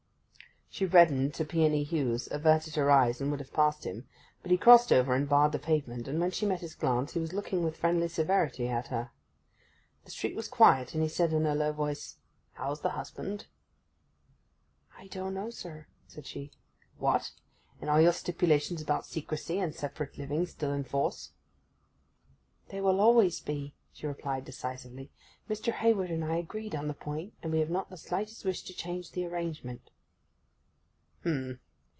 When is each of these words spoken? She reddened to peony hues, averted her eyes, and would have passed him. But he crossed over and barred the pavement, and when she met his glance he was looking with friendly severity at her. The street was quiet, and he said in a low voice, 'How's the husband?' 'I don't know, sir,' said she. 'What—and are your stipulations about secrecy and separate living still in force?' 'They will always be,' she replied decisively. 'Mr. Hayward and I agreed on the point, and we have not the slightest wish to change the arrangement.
She 0.73 0.85
reddened 0.85 1.33
to 1.33 1.43
peony 1.43 1.83
hues, 1.83 2.29
averted 2.31 2.75
her 2.75 2.89
eyes, 2.89 3.19
and 3.19 3.29
would 3.29 3.41
have 3.41 3.51
passed 3.51 3.83
him. 3.83 4.07
But 4.41 4.51
he 4.51 4.57
crossed 4.57 4.93
over 4.93 5.13
and 5.13 5.27
barred 5.27 5.51
the 5.51 5.59
pavement, 5.59 6.07
and 6.07 6.17
when 6.17 6.31
she 6.31 6.45
met 6.45 6.61
his 6.61 6.75
glance 6.75 7.11
he 7.11 7.19
was 7.19 7.33
looking 7.33 7.61
with 7.61 7.75
friendly 7.75 8.07
severity 8.07 8.69
at 8.69 8.87
her. 8.87 9.11
The 10.05 10.11
street 10.11 10.33
was 10.33 10.47
quiet, 10.47 10.93
and 10.93 11.03
he 11.03 11.09
said 11.09 11.33
in 11.33 11.45
a 11.45 11.53
low 11.55 11.73
voice, 11.73 12.19
'How's 12.53 12.79
the 12.79 12.91
husband?' 12.91 13.47
'I 14.97 15.07
don't 15.07 15.33
know, 15.33 15.49
sir,' 15.49 15.87
said 16.07 16.25
she. 16.25 16.51
'What—and 16.99 17.89
are 17.89 18.01
your 18.01 18.13
stipulations 18.13 18.81
about 18.81 19.05
secrecy 19.05 19.59
and 19.59 19.75
separate 19.75 20.17
living 20.17 20.45
still 20.45 20.71
in 20.71 20.85
force?' 20.85 21.33
'They 22.69 22.79
will 22.79 23.01
always 23.01 23.41
be,' 23.41 23.75
she 23.91 24.07
replied 24.07 24.45
decisively. 24.45 25.11
'Mr. 25.49 25.73
Hayward 25.73 26.09
and 26.11 26.23
I 26.23 26.37
agreed 26.37 26.75
on 26.75 26.87
the 26.87 26.93
point, 26.93 27.33
and 27.43 27.51
we 27.51 27.59
have 27.59 27.69
not 27.69 27.89
the 27.89 27.97
slightest 27.97 28.45
wish 28.45 28.63
to 28.63 28.73
change 28.73 29.11
the 29.11 29.25
arrangement. 29.25 29.91